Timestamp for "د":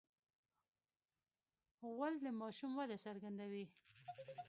2.25-2.27